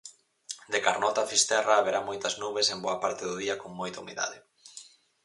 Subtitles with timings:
[0.75, 4.37] De Carnota a Fisterra haberá moitas nubes en boa parte do día con moita humidade.